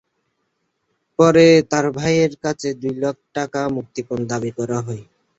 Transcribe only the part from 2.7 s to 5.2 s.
দুই লাখ টাকা মুক্তিপণ দাবি করা হয়।